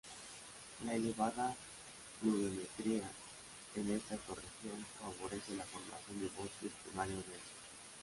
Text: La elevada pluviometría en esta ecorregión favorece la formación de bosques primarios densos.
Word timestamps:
La 0.83 0.95
elevada 0.95 1.55
pluviometría 2.19 3.03
en 3.75 3.91
esta 3.91 4.15
ecorregión 4.15 4.83
favorece 4.99 5.55
la 5.55 5.63
formación 5.65 6.19
de 6.21 6.27
bosques 6.41 6.71
primarios 6.83 7.19
densos. 7.23 7.59